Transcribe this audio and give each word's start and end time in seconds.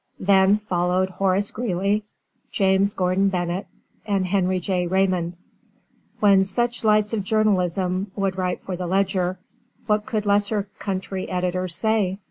Then 0.19 0.57
followed 0.57 1.09
Horace 1.09 1.51
Greely, 1.51 2.03
James 2.51 2.95
Gordon 2.95 3.29
Bennett, 3.29 3.67
and 4.03 4.25
Henry 4.25 4.59
J. 4.59 4.87
Raymond. 4.87 5.37
When 6.19 6.43
such 6.43 6.83
lights 6.83 7.13
of 7.13 7.23
journalism 7.23 8.09
would 8.15 8.35
write 8.35 8.63
for 8.63 8.75
the 8.75 8.87
Ledger, 8.87 9.37
what 9.85 10.07
could 10.07 10.25
lesser 10.25 10.67
country 10.79 11.29
editors 11.29 11.75
say? 11.75 12.17